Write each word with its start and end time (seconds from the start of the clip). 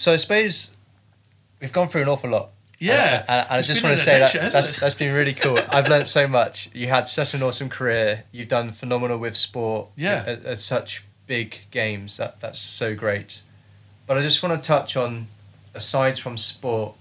So 0.00 0.14
I 0.14 0.16
suppose 0.16 0.70
we've 1.60 1.74
gone 1.74 1.86
through 1.86 2.00
an 2.00 2.08
awful 2.08 2.30
lot. 2.30 2.52
Yeah, 2.78 3.18
and, 3.28 3.46
and 3.50 3.58
I 3.58 3.60
just 3.60 3.82
want 3.82 3.98
to 3.98 4.02
say 4.02 4.18
that 4.18 4.34
adventure, 4.34 4.50
that's 4.50 4.80
that's 4.80 4.94
been 4.94 5.14
really 5.14 5.34
cool. 5.34 5.58
I've 5.70 5.90
learned 5.90 6.06
so 6.06 6.26
much. 6.26 6.70
You 6.72 6.86
had 6.88 7.06
such 7.06 7.34
an 7.34 7.42
awesome 7.42 7.68
career. 7.68 8.24
You've 8.32 8.48
done 8.48 8.70
phenomenal 8.70 9.18
with 9.18 9.36
sport. 9.36 9.90
Yeah. 9.96 10.24
at, 10.26 10.46
at 10.46 10.56
such 10.56 11.04
big 11.26 11.58
games. 11.70 12.16
That 12.16 12.40
that's 12.40 12.58
so 12.58 12.94
great. 12.94 13.42
But 14.06 14.16
I 14.16 14.22
just 14.22 14.42
want 14.42 14.62
to 14.62 14.66
touch 14.66 14.96
on, 14.96 15.26
aside 15.74 16.18
from 16.18 16.38
sport, 16.38 16.94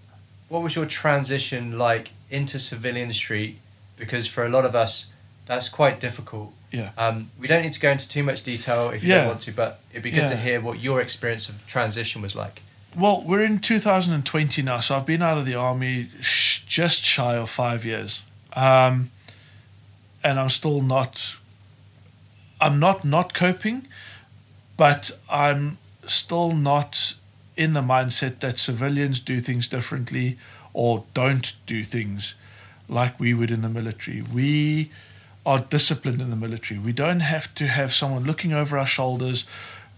what 0.50 0.62
was 0.62 0.76
your 0.76 0.86
transition 0.86 1.78
like 1.78 2.10
into 2.30 2.60
civilian 2.60 3.12
street? 3.12 3.60
Because 3.96 4.28
for 4.28 4.46
a 4.46 4.50
lot 4.50 4.66
of 4.66 4.76
us, 4.76 5.08
that's 5.46 5.70
quite 5.70 6.02
difficult. 6.02 6.52
Yeah. 6.74 6.92
Um, 6.98 7.30
we 7.40 7.48
don't 7.48 7.64
need 7.64 7.72
to 7.72 7.80
go 7.80 7.92
into 7.92 8.10
too 8.10 8.24
much 8.24 8.44
detail 8.44 8.90
if 8.90 9.06
you 9.06 9.10
Yeah. 9.10 9.20
don't 9.20 9.28
want 9.28 9.40
to, 9.44 9.54
but 9.54 9.80
it'd 9.92 10.04
be 10.04 10.12
good 10.12 10.28
to 10.28 10.36
hear 10.36 10.60
what 10.60 10.80
your 10.82 11.00
experience 11.00 11.48
of 11.48 11.66
transition 11.66 12.22
was 12.22 12.36
like. 12.36 12.62
Well, 12.98 13.24
we're 13.26 13.44
in 13.44 13.60
2020 13.60 14.62
now, 14.64 14.80
so 14.80 14.96
I've 14.96 15.06
been 15.06 15.22
out 15.22 15.38
of 15.38 15.46
the 15.46 15.54
army 15.54 16.10
sh- 16.22 16.62
just 16.66 17.04
shy 17.04 17.36
of 17.36 17.50
five 17.50 17.86
years, 17.86 18.24
um, 18.56 19.12
and 20.24 20.40
I'm 20.40 20.50
still 20.50 20.82
not. 20.82 21.36
I'm 22.60 22.80
not 22.80 23.06
not 23.06 23.34
coping, 23.34 23.88
but 24.76 25.12
I'm 25.30 25.78
still 26.08 26.52
not 26.52 27.14
in 27.56 27.74
the 27.74 27.82
mindset 27.82 28.40
that 28.40 28.58
civilians 28.58 29.20
do 29.20 29.40
things 29.40 29.68
differently 29.68 30.38
or 30.74 31.06
don't 31.14 31.54
do 31.68 31.84
things 31.84 32.34
like 32.88 33.20
we 33.20 33.34
would 33.34 33.52
in 33.52 33.62
the 33.62 33.70
military. 33.70 34.22
We 34.24 34.92
are 35.46 35.60
disciplined 35.60 36.22
in 36.22 36.30
the 36.30 36.36
military. 36.36 36.80
We 36.80 36.92
don't 36.92 37.20
have 37.22 37.54
to 37.56 37.68
have 37.68 37.94
someone 37.94 38.24
looking 38.24 38.52
over 38.52 38.78
our 38.78 38.86
shoulders, 38.86 39.46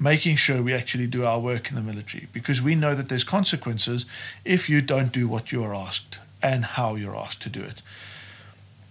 making 0.01 0.35
sure 0.35 0.63
we 0.63 0.73
actually 0.73 1.05
do 1.05 1.23
our 1.23 1.39
work 1.39 1.69
in 1.69 1.75
the 1.75 1.81
military 1.81 2.27
because 2.33 2.59
we 2.59 2.73
know 2.73 2.95
that 2.95 3.07
there's 3.07 3.23
consequences 3.23 4.07
if 4.43 4.67
you 4.67 4.81
don't 4.81 5.11
do 5.11 5.27
what 5.27 5.51
you 5.51 5.63
are 5.63 5.75
asked 5.75 6.17
and 6.41 6.65
how 6.65 6.95
you're 6.95 7.15
asked 7.15 7.39
to 7.43 7.49
do 7.49 7.61
it. 7.61 7.83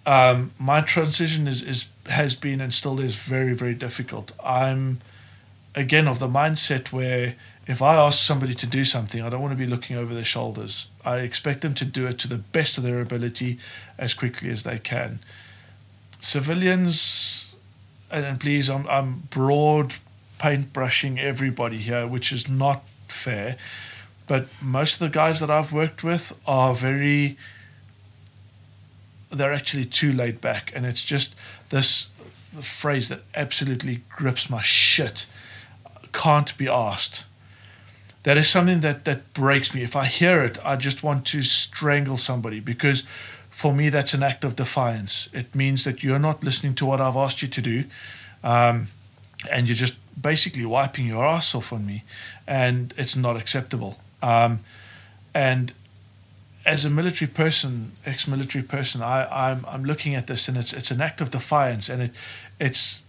Um, 0.06 0.52
my 0.58 0.80
transition 0.80 1.48
is, 1.48 1.62
is 1.62 1.86
has 2.06 2.34
been 2.34 2.60
and 2.60 2.72
still 2.72 3.00
is 3.00 3.16
very 3.16 3.54
very 3.54 3.74
difficult. 3.74 4.32
I'm 4.42 5.00
again 5.74 6.06
of 6.06 6.20
the 6.20 6.28
mindset 6.28 6.92
where 6.92 7.34
if 7.66 7.82
I 7.82 7.96
ask 7.96 8.22
somebody 8.22 8.54
to 8.54 8.66
do 8.66 8.84
something, 8.84 9.20
I 9.20 9.28
don't 9.28 9.42
want 9.42 9.52
to 9.52 9.58
be 9.58 9.66
looking 9.66 9.96
over 9.96 10.14
their 10.14 10.24
shoulders. 10.24 10.86
I 11.04 11.18
expect 11.18 11.60
them 11.60 11.74
to 11.74 11.84
do 11.84 12.06
it 12.06 12.18
to 12.20 12.28
the 12.28 12.38
best 12.38 12.78
of 12.78 12.84
their 12.84 13.00
ability 13.00 13.58
as 13.98 14.14
quickly 14.14 14.50
as 14.50 14.62
they 14.62 14.78
can. 14.78 15.18
Civilians, 16.20 17.54
and 18.10 18.40
please, 18.40 18.68
I'm, 18.68 18.86
I'm 18.88 19.22
broad 19.30 19.94
paintbrushing 20.40 21.20
everybody 21.20 21.76
here, 21.76 22.06
which 22.06 22.32
is 22.32 22.48
not 22.48 22.82
fair. 23.08 23.56
But 24.26 24.48
most 24.62 24.94
of 24.94 25.00
the 25.00 25.10
guys 25.10 25.38
that 25.40 25.50
I've 25.50 25.70
worked 25.70 26.02
with 26.02 26.32
are 26.46 26.74
very, 26.74 27.36
they're 29.30 29.52
actually 29.52 29.84
too 29.84 30.12
laid 30.12 30.40
back. 30.40 30.72
And 30.74 30.86
it's 30.86 31.04
just 31.04 31.34
this 31.68 32.06
the 32.54 32.62
phrase 32.62 33.08
that 33.10 33.20
absolutely 33.34 34.00
grips 34.08 34.50
my 34.50 34.62
shit 34.62 35.26
can't 36.12 36.56
be 36.56 36.68
asked. 36.68 37.24
That 38.22 38.36
is 38.36 38.48
something 38.48 38.80
that, 38.80 39.04
that 39.04 39.32
breaks 39.34 39.74
me. 39.74 39.82
If 39.82 39.94
I 39.94 40.06
hear 40.06 40.42
it, 40.42 40.58
I 40.64 40.76
just 40.76 41.02
want 41.02 41.26
to 41.26 41.42
strangle 41.42 42.16
somebody 42.16 42.60
because 42.60 43.04
for 43.50 43.74
me, 43.74 43.90
that's 43.90 44.14
an 44.14 44.22
act 44.22 44.42
of 44.44 44.56
defiance. 44.56 45.28
It 45.34 45.54
means 45.54 45.84
that 45.84 46.02
you're 46.02 46.18
not 46.18 46.42
listening 46.42 46.74
to 46.76 46.86
what 46.86 47.00
I've 47.00 47.16
asked 47.16 47.42
you 47.42 47.48
to 47.48 47.60
do. 47.60 47.84
Um, 48.42 48.88
and 49.50 49.68
you're 49.68 49.76
just 49.76 49.96
basically 50.20 50.64
wiping 50.64 51.06
your 51.06 51.24
ass 51.24 51.54
off 51.54 51.72
on 51.72 51.86
me. 51.86 52.04
And 52.46 52.92
it's 52.96 53.16
not 53.16 53.36
acceptable. 53.36 53.98
Um, 54.22 54.60
and 55.34 55.72
as 56.66 56.84
a 56.84 56.90
military 56.90 57.30
person, 57.30 57.92
ex-military 58.04 58.64
person, 58.64 59.02
I, 59.02 59.26
I'm 59.50 59.64
I'm 59.66 59.84
looking 59.84 60.14
at 60.14 60.26
this 60.26 60.48
and 60.48 60.56
it's 60.56 60.72
it's 60.72 60.90
an 60.90 61.00
act 61.00 61.20
of 61.20 61.30
defiance 61.30 61.88
and 61.88 62.02
it 62.02 62.10
it's 62.58 63.00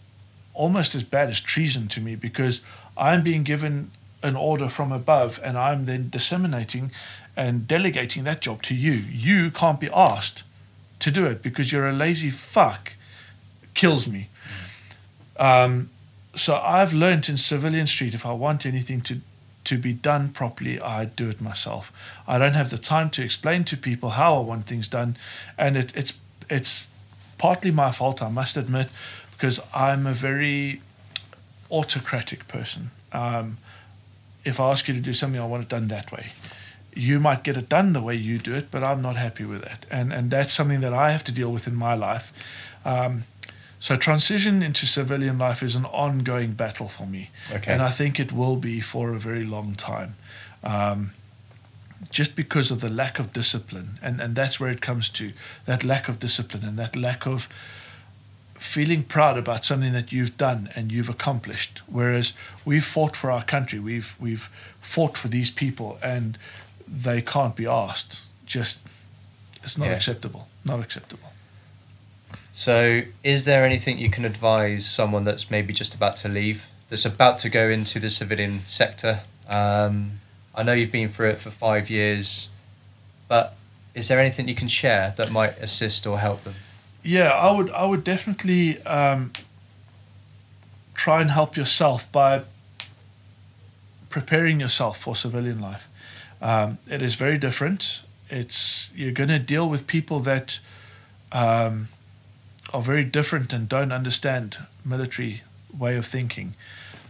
almost 0.53 0.95
as 0.95 1.03
bad 1.03 1.29
as 1.29 1.39
treason 1.39 1.88
to 1.89 2.01
me 2.01 2.16
because 2.16 2.61
I'm 2.97 3.23
being 3.23 3.43
given 3.43 3.91
an 4.23 4.35
order 4.35 4.69
from 4.69 4.91
above 4.91 5.39
and 5.43 5.57
I'm 5.57 5.85
then 5.85 6.09
disseminating 6.09 6.91
and 7.35 7.67
delegating 7.67 8.23
that 8.25 8.41
job 8.41 8.61
to 8.63 8.75
you. 8.75 8.91
You 8.91 9.51
can't 9.51 9.79
be 9.79 9.89
asked 9.93 10.43
to 10.99 11.11
do 11.11 11.25
it 11.25 11.41
because 11.41 11.72
you're 11.72 11.89
a 11.89 11.93
lazy 11.93 12.29
fuck. 12.29 12.93
Kills 13.73 14.07
me. 14.07 14.28
Um, 15.38 15.89
so 16.36 16.56
I've 16.56 16.94
learned 16.94 17.30
in 17.30 17.38
civilian 17.38 17.88
street 17.88 18.14
if 18.14 18.25
I 18.25 18.31
want 18.31 18.66
anything 18.66 19.02
to 19.02 19.22
to 19.64 19.78
be 19.78 19.94
done 19.94 20.30
properly, 20.30 20.80
I 20.81 21.06
do 21.06 21.30
it 21.30 21.40
myself. 21.40 21.92
I 22.28 22.40
don't 22.40 22.53
have 22.53 22.72
the 22.72 22.78
time 22.78 23.09
to 23.12 23.24
explain 23.24 23.64
to 23.66 23.78
people 23.78 24.09
how 24.12 24.38
I 24.38 24.40
want 24.40 24.66
things 24.66 24.88
done, 24.88 25.18
and 25.58 25.78
it, 25.78 25.96
it's 25.96 26.14
it's 26.50 26.86
partly 27.38 27.72
my 27.72 27.91
fault, 27.91 28.22
I 28.22 28.30
must 28.30 28.58
admit, 28.58 28.90
because 29.31 29.59
I'm 29.74 30.08
a 30.08 30.14
very 30.14 30.81
autocratic 31.70 32.47
person. 32.47 32.91
Um, 33.14 33.58
if 34.44 34.59
I 34.59 34.72
ask 34.72 34.88
you 34.88 34.94
to 34.94 35.00
do 35.00 35.14
something, 35.14 35.40
I 35.40 35.46
want 35.46 35.64
it 35.64 35.70
done 35.70 35.88
that 35.90 36.12
way. 36.12 36.28
You 36.96 37.20
might 37.20 37.44
get 37.44 37.56
it 37.56 37.70
done 37.70 37.94
the 37.94 38.02
way 38.02 38.16
you 38.16 38.38
do 38.38 38.53
it, 38.56 38.70
but 38.72 38.84
I'm 38.84 39.02
not 39.02 39.16
happy 39.16 39.46
with 39.46 39.62
that, 39.62 39.86
and 39.91 40.12
and 40.12 40.31
that's 40.31 40.53
something 40.53 40.81
that 40.81 40.94
I 40.94 41.12
have 41.12 41.24
to 41.25 41.31
deal 41.31 41.52
with 41.52 41.68
in 41.68 41.75
my 41.75 41.94
life. 41.94 42.34
Um, 42.84 43.24
so 43.81 43.97
transition 43.97 44.62
into 44.64 44.86
civilian 44.86 45.38
life 45.40 45.62
is 45.66 45.75
an 45.75 45.86
ongoing 45.86 46.53
battle 46.53 46.88
for 46.88 47.06
me, 47.08 47.30
Okay. 47.52 47.74
and 47.74 47.81
I 47.81 47.90
think 47.92 48.19
it 48.19 48.31
will 48.31 48.56
be 48.56 48.80
for 48.80 49.14
a 49.14 49.19
very 49.19 49.44
long 49.44 49.75
time, 49.75 50.14
um, 50.64 51.12
just 52.09 52.36
because 52.36 52.72
of 52.72 52.80
the 52.80 52.90
lack 52.90 53.20
of 53.20 53.34
discipline, 53.34 53.97
and 54.02 54.22
and 54.22 54.36
that's 54.36 54.59
where 54.59 54.72
it 54.72 54.81
comes 54.81 55.09
to 55.09 55.34
that 55.66 55.84
lack 55.84 56.08
of 56.09 56.20
discipline 56.20 56.64
and 56.64 56.78
that 56.78 56.96
lack 56.96 57.25
of 57.28 57.47
feeling 58.59 59.03
proud 59.03 59.38
about 59.38 59.66
something 59.66 59.94
that 59.94 60.12
you've 60.12 60.38
done 60.38 60.70
and 60.75 60.91
you've 60.91 61.09
accomplished. 61.09 61.81
Whereas 61.88 62.34
we've 62.64 62.86
fought 62.86 63.16
for 63.18 63.31
our 63.31 63.44
country, 63.44 63.80
we've 63.80 64.16
we've 64.20 64.50
fought 64.80 65.18
for 65.18 65.28
these 65.30 65.50
people, 65.52 65.97
and 66.03 66.38
they 67.03 67.22
can't 67.22 67.56
be 67.56 67.66
asked. 67.66 68.22
Just 68.46 68.78
it's 69.64 69.78
not 69.78 69.88
Yeah. 69.88 69.96
acceptable. 69.96 70.47
Not 70.64 70.80
acceptable. 70.80 71.31
So, 72.51 73.03
is 73.23 73.45
there 73.45 73.63
anything 73.63 73.97
you 73.97 74.09
can 74.09 74.25
advise 74.25 74.85
someone 74.85 75.23
that's 75.23 75.50
maybe 75.50 75.72
just 75.73 75.95
about 75.95 76.17
to 76.17 76.28
leave, 76.28 76.67
that's 76.89 77.06
about 77.06 77.39
to 77.39 77.50
go 77.50 77.69
into 77.69 78.00
the 78.00 78.09
civilian 78.09 78.59
sector? 78.66 79.22
Um, 79.47 80.19
I 80.53 80.63
know 80.63 80.73
you've 80.73 80.91
been 80.91 81.07
through 81.07 81.29
it 81.29 81.38
for 81.38 81.50
five 81.50 81.90
years, 81.90 82.50
but 83.29 83.56
is 83.95 84.09
there 84.09 84.19
anything 84.19 84.50
you 84.50 84.56
can 84.56 84.67
share 84.67 85.13
that 85.16 85.31
might 85.31 85.57
assist 85.59 86.06
or 86.06 86.19
help 86.19 86.44
them? 86.44 86.56
Yeah, 87.03 87.31
I 87.31 87.51
would 87.51 87.69
I 87.72 87.85
would 87.85 88.03
definitely 88.03 88.81
um, 88.84 89.31
try 90.94 91.22
and 91.22 91.31
help 91.31 91.56
yourself 91.56 92.11
by 92.11 92.44
preparing 94.09 94.59
yourself 94.59 95.00
for 95.00 95.16
civilian 95.16 95.59
life. 95.61 95.88
Um, 96.41 96.79
it 96.90 97.01
is 97.01 97.16
very 97.16 97.38
different. 97.38 98.01
It's 98.29 98.90
you're 98.94 99.13
going 99.13 99.29
to 99.29 99.40
deal 99.40 99.69
with 99.69 99.88
people 99.88 100.19
that 100.22 100.59
um, 101.31 101.88
are 102.74 102.82
very 102.82 103.04
different 103.04 103.54
and 103.54 103.68
don't 103.68 103.92
understand 103.92 104.58
military 104.86 105.42
way 105.78 105.98
of 105.98 106.06
thinking. 106.06 106.54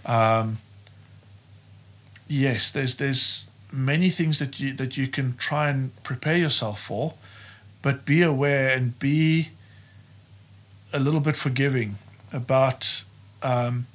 Um, 0.06 0.58
yes, 2.28 2.72
there's 2.72 2.96
there's 2.96 3.46
many 3.72 4.10
things 4.10 4.40
that 4.40 4.60
you 4.60 4.74
that 4.74 4.98
you 4.98 5.08
can 5.08 5.38
try 5.38 5.70
and 5.70 5.92
prepare 6.04 6.38
yourself 6.38 6.82
for, 6.82 7.14
but 7.82 8.06
be 8.06 8.22
aware 8.22 8.76
and 8.76 8.98
be 9.00 9.50
a 10.94 11.00
little 11.00 11.22
bit 11.22 11.36
forgiving 11.36 11.96
about 12.34 13.04
um, 13.42 13.88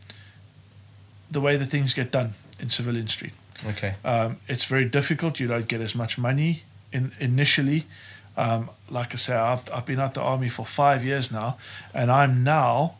the 1.30 1.40
way 1.40 1.56
that 1.56 1.66
things 1.66 1.94
get 1.94 2.10
done 2.10 2.34
in 2.58 2.68
civilian 2.68 3.06
street. 3.06 3.32
Okay. 3.66 3.94
Um, 4.04 4.38
it's 4.48 4.64
very 4.64 4.84
difficult. 4.84 5.40
You 5.40 5.46
don't 5.46 5.68
get 5.68 5.80
as 5.80 5.94
much 5.94 6.18
money 6.18 6.62
in, 6.92 7.12
initially. 7.20 7.86
Um, 8.36 8.70
like 8.90 9.14
I 9.14 9.16
say, 9.16 9.34
I've, 9.34 9.68
I've 9.72 9.86
been 9.86 9.98
out 9.98 10.14
the 10.14 10.20
army 10.20 10.48
for 10.48 10.66
five 10.66 11.04
years 11.04 11.32
now, 11.32 11.56
and 11.94 12.10
I'm 12.10 12.44
now, 12.44 12.96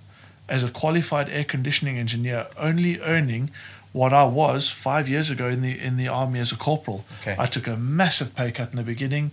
as 0.48 0.64
a 0.64 0.70
qualified 0.70 1.28
air 1.28 1.44
conditioning 1.44 1.98
engineer, 1.98 2.46
only 2.58 3.00
earning 3.00 3.50
what 3.92 4.12
I 4.12 4.24
was 4.24 4.68
five 4.68 5.08
years 5.08 5.30
ago 5.30 5.48
in 5.48 5.62
the 5.62 5.78
in 5.78 5.96
the 5.96 6.08
army 6.08 6.38
as 6.40 6.52
a 6.52 6.56
corporal. 6.56 7.04
Okay. 7.20 7.36
I 7.38 7.46
took 7.46 7.66
a 7.66 7.76
massive 7.76 8.34
pay 8.34 8.52
cut 8.52 8.70
in 8.70 8.76
the 8.76 8.82
beginning. 8.82 9.30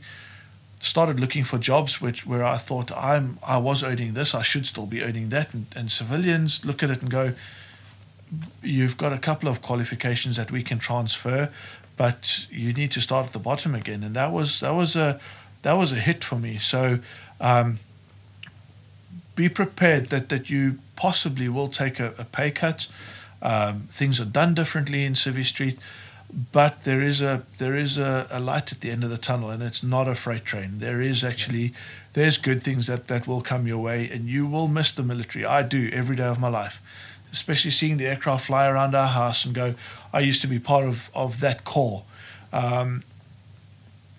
Started 0.79 1.19
looking 1.19 1.45
for 1.45 1.57
jobs 1.57 2.01
which 2.01 2.25
where 2.25 2.43
I 2.43 2.57
thought 2.57 2.91
I'm 2.91 3.39
I 3.45 3.57
was 3.57 3.83
earning 3.83 4.13
this, 4.13 4.33
I 4.33 4.41
should 4.41 4.65
still 4.65 4.85
be 4.85 5.01
earning 5.01 5.29
that, 5.29 5.53
and, 5.53 5.65
and 5.75 5.91
civilians 5.91 6.65
look 6.65 6.83
at 6.83 6.89
it 6.89 7.01
and 7.01 7.11
go, 7.11 7.33
you've 8.61 8.97
got 8.97 9.13
a 9.13 9.17
couple 9.17 9.49
of 9.49 9.61
qualifications 9.61 10.35
that 10.35 10.51
we 10.51 10.63
can 10.63 10.79
transfer, 10.79 11.49
but 11.97 12.47
you 12.49 12.73
need 12.73 12.91
to 12.91 13.01
start 13.01 13.27
at 13.27 13.33
the 13.33 13.39
bottom 13.39 13.75
again. 13.75 14.03
And 14.03 14.15
that 14.15 14.31
was 14.31 14.59
that 14.59 14.73
was 14.75 14.95
a 14.95 15.19
that 15.63 15.73
was 15.73 15.91
a 15.91 15.95
hit 15.95 16.23
for 16.23 16.37
me. 16.37 16.57
So 16.57 16.99
um, 17.41 17.79
be 19.35 19.49
prepared 19.49 20.09
that 20.09 20.29
that 20.29 20.49
you 20.49 20.79
possibly 20.95 21.49
will 21.49 21.67
take 21.67 21.99
a, 21.99 22.13
a 22.17 22.23
pay 22.23 22.51
cut. 22.51 22.87
Um, 23.41 23.81
things 23.89 24.21
are 24.21 24.25
done 24.25 24.53
differently 24.53 25.03
in 25.03 25.13
Civvy 25.13 25.43
Street. 25.43 25.77
but 26.51 26.83
there 26.83 27.01
is 27.01 27.21
a 27.21 27.43
there 27.57 27.75
is 27.75 27.97
a, 27.97 28.27
a 28.31 28.39
light 28.39 28.71
at 28.71 28.81
the 28.81 28.89
end 28.89 29.03
of 29.03 29.09
the 29.09 29.17
tunnel, 29.17 29.49
and 29.49 29.61
it's 29.61 29.83
not 29.83 30.07
a 30.07 30.15
freight 30.15 30.45
train. 30.45 30.79
There 30.79 31.01
is 31.01 31.23
actually 31.23 31.73
there's 32.13 32.37
good 32.37 32.63
things 32.63 32.87
that 32.87 33.07
that 33.07 33.27
will 33.27 33.41
come 33.41 33.67
your 33.67 33.77
way, 33.77 34.09
and 34.11 34.25
you 34.25 34.47
will 34.47 34.67
miss 34.67 34.91
the 34.91 35.03
military. 35.03 35.45
I 35.45 35.63
do 35.63 35.89
every 35.93 36.15
day 36.15 36.23
of 36.25 36.39
my 36.39 36.49
life, 36.49 36.81
especially 37.31 37.71
seeing 37.71 37.97
the 37.97 38.07
aircraft 38.07 38.45
fly 38.45 38.67
around 38.67 38.95
our 38.95 39.07
house 39.07 39.45
and 39.45 39.53
go. 39.53 39.75
I 40.11 40.19
used 40.19 40.41
to 40.41 40.47
be 40.47 40.59
part 40.59 40.85
of 40.85 41.09
of 41.13 41.39
that 41.41 41.63
corps. 41.63 42.03
Um, 42.51 43.03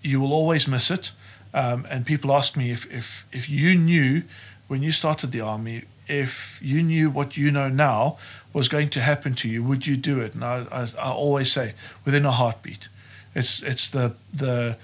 you 0.02 0.20
will 0.20 0.32
always 0.32 0.68
miss 0.68 0.90
it. 0.90 1.12
Um, 1.54 1.86
and 1.88 2.04
people 2.04 2.32
ask 2.32 2.56
me 2.56 2.72
if, 2.72 2.84
if 2.92 3.24
if 3.32 3.48
you 3.48 3.76
knew 3.76 4.22
when 4.66 4.82
you 4.82 4.90
started 4.92 5.30
the 5.30 5.40
army, 5.40 5.84
if 6.08 6.58
you 6.60 6.82
knew 6.82 7.10
what 7.10 7.36
you 7.36 7.50
know 7.50 7.68
now 7.68 8.18
was 8.52 8.68
going 8.68 8.90
to 8.90 9.00
happen 9.00 9.34
to 9.34 9.48
you, 9.48 9.62
would 9.62 9.86
you 9.86 9.96
do 9.96 10.20
it? 10.20 10.34
And 10.34 10.44
I, 10.44 10.66
I, 10.70 10.88
I 10.98 11.10
always 11.12 11.52
say, 11.52 11.74
within 12.04 12.24
a 12.26 12.32
heartbeat. 12.32 12.88
It's 13.34 13.62
it's 13.62 13.88
the 13.88 14.14
the 14.32 14.76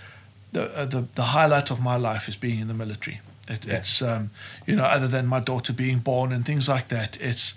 the 0.52 0.62
uh, 0.76 0.86
the, 0.86 1.06
the 1.14 1.22
highlight 1.22 1.70
of 1.70 1.80
my 1.80 1.96
life 1.96 2.28
is 2.28 2.36
being 2.36 2.60
in 2.60 2.68
the 2.68 2.74
military. 2.74 3.20
It, 3.48 3.66
Yeah. 3.66 3.78
It's 3.78 4.00
um, 4.00 4.30
you 4.66 4.76
know 4.76 4.84
other 4.84 5.08
than 5.08 5.26
my 5.26 5.40
daughter 5.40 5.72
being 5.72 5.98
born 5.98 6.32
and 6.32 6.44
things 6.44 6.68
like 6.68 6.88
that. 6.88 7.16
It's 7.20 7.54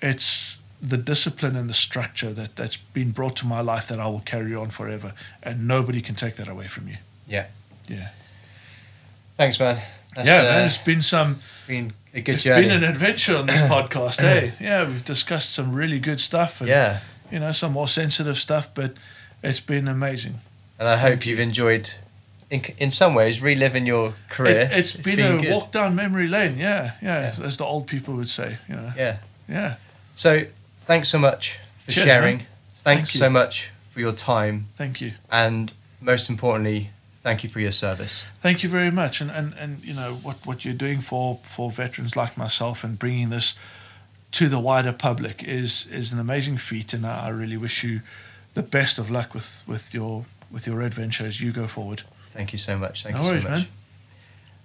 it's 0.00 0.58
the 0.80 0.96
discipline 0.96 1.56
and 1.56 1.68
the 1.68 1.74
structure 1.74 2.32
that 2.34 2.56
that's 2.56 2.76
been 2.92 3.12
brought 3.12 3.36
to 3.36 3.46
my 3.46 3.60
life 3.60 3.86
that 3.88 3.98
I 3.98 4.06
will 4.06 4.22
carry 4.24 4.54
on 4.54 4.70
forever, 4.70 5.12
and 5.42 5.66
nobody 5.66 6.00
can 6.00 6.14
take 6.14 6.34
that 6.36 6.48
away 6.48 6.68
from 6.68 6.88
you. 6.88 6.96
Yeah. 7.26 7.46
Yeah, 7.88 8.08
Thanks, 9.36 9.58
man. 9.58 9.80
That's, 10.14 10.28
yeah, 10.28 10.38
uh, 10.38 10.42
man. 10.44 10.66
It's 10.66 10.78
been 10.78 11.02
some. 11.02 11.32
it's 11.40 11.66
been 11.66 11.92
a 12.12 12.20
good 12.20 12.34
It's 12.36 12.44
journey. 12.44 12.68
been 12.68 12.82
an 12.82 12.84
adventure 12.84 13.36
on 13.36 13.46
this 13.46 13.60
podcast. 13.70 14.20
Hey, 14.20 14.52
yeah, 14.60 14.86
we've 14.86 15.04
discussed 15.04 15.52
some 15.52 15.74
really 15.74 15.98
good 15.98 16.20
stuff, 16.20 16.60
and 16.60 16.68
yeah. 16.68 17.00
you 17.30 17.40
know 17.40 17.52
some 17.52 17.72
more 17.72 17.88
sensitive 17.88 18.36
stuff, 18.36 18.68
but 18.74 18.94
it's 19.42 19.60
been 19.60 19.88
amazing. 19.88 20.36
And 20.78 20.88
I 20.88 20.96
hope 20.96 21.26
you've 21.26 21.40
enjoyed, 21.40 21.94
in, 22.50 22.62
in 22.78 22.90
some 22.90 23.14
ways, 23.14 23.40
reliving 23.42 23.86
your 23.86 24.14
career. 24.28 24.62
It, 24.62 24.72
has 24.72 24.92
been, 24.94 25.20
a 25.20 25.40
good. 25.40 25.52
walk 25.52 25.72
down 25.72 25.94
memory 25.94 26.28
lane. 26.28 26.56
Yeah, 26.58 26.92
yeah, 27.02 27.20
Yeah. 27.20 27.26
As, 27.26 27.40
as 27.40 27.56
the 27.56 27.64
old 27.64 27.86
people 27.86 28.14
would 28.14 28.28
say. 28.28 28.58
You 28.68 28.76
know. 28.76 28.92
Yeah. 28.96 29.16
Yeah. 29.48 29.76
So, 30.14 30.42
thanks 30.86 31.08
so 31.08 31.18
much 31.18 31.58
for 31.84 31.92
Cheers, 31.92 32.06
sharing. 32.06 32.36
man. 32.38 32.46
Thanks 32.74 33.10
Thank 33.12 33.22
so 33.22 33.30
much 33.30 33.70
for 33.90 34.00
your 34.00 34.12
time. 34.12 34.66
Thank 34.76 35.00
you. 35.00 35.12
And 35.30 35.72
most 36.00 36.28
importantly, 36.28 36.90
thank 37.24 37.42
you 37.42 37.50
for 37.50 37.58
your 37.58 37.72
service. 37.72 38.24
Thank 38.40 38.62
you 38.62 38.68
very 38.68 38.92
much, 38.92 39.20
and 39.20 39.30
and, 39.30 39.52
and 39.58 39.82
you 39.84 39.94
know 39.94 40.14
what, 40.22 40.36
what 40.46 40.64
you're 40.64 40.74
doing 40.86 41.00
for, 41.00 41.40
for 41.42 41.70
veterans 41.72 42.14
like 42.14 42.36
myself 42.38 42.84
and 42.84 42.96
bringing 42.98 43.30
this 43.30 43.54
to 44.32 44.48
the 44.48 44.60
wider 44.60 44.92
public 44.92 45.42
is 45.42 45.86
is 45.90 46.12
an 46.12 46.20
amazing 46.20 46.58
feat, 46.58 46.92
and 46.94 47.04
I, 47.04 47.26
I 47.26 47.28
really 47.30 47.56
wish 47.56 47.82
you 47.82 48.00
the 48.54 48.62
best 48.62 48.98
of 48.98 49.10
luck 49.10 49.34
with, 49.34 49.62
with 49.66 49.92
your 49.92 50.24
with 50.52 50.66
your 50.66 50.80
adventure 50.82 51.26
as 51.26 51.40
you 51.40 51.50
go 51.52 51.66
forward. 51.66 52.02
Thank 52.32 52.52
you 52.52 52.58
so 52.58 52.76
much. 52.78 53.02
Thank 53.02 53.16
No 53.16 53.22
you 53.22 53.28
worries, 53.30 53.42
so 53.42 53.48
much. 53.50 53.58
man. 53.60 53.68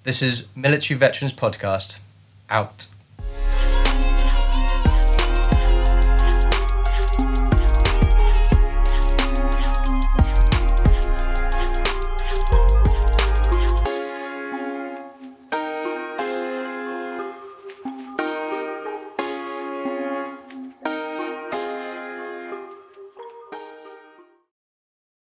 This 0.03 0.21
is 0.21 0.47
Military 0.55 0.97
Veterans 0.97 1.33
Podcast. 1.33 1.97
Out. 2.49 2.87